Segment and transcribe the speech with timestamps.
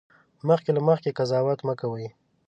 [0.47, 2.05] مخکې له مخکې قضاوت مه کوئ